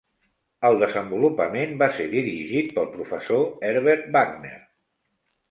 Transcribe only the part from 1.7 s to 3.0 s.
va ser dirigit pel